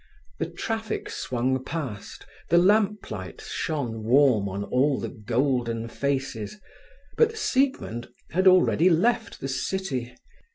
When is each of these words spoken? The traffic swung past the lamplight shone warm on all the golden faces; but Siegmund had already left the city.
The 0.39 0.47
traffic 0.49 1.11
swung 1.11 1.63
past 1.63 2.25
the 2.49 2.57
lamplight 2.57 3.39
shone 3.39 4.01
warm 4.03 4.49
on 4.49 4.63
all 4.63 4.99
the 4.99 5.09
golden 5.09 5.87
faces; 5.89 6.57
but 7.17 7.37
Siegmund 7.37 8.09
had 8.31 8.47
already 8.47 8.89
left 8.89 9.41
the 9.41 9.47
city. 9.47 10.15